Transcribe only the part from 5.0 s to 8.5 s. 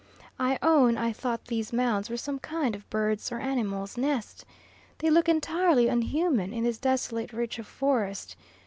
look entirely unhuman in this desolate reach of forest.